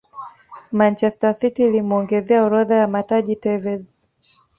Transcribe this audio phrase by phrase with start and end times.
[0.71, 4.05] manchester city ilimuongezea orodha ya mataji tevez